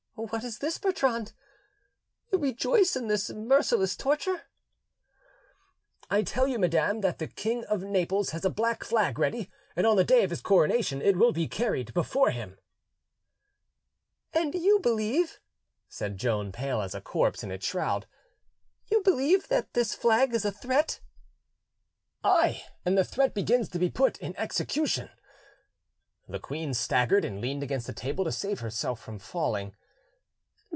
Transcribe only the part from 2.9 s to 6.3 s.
in this merciless torture." "I